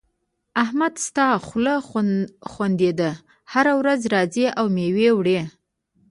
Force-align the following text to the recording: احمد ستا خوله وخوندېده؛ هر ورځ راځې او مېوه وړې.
احمد 0.63 0.93
ستا 1.05 1.27
خوله 1.47 1.75
وخوندېده؛ 1.81 3.11
هر 3.53 3.65
ورځ 3.79 4.01
راځې 4.13 4.45
او 4.57 4.65
مېوه 4.75 5.07
وړې. 5.17 5.41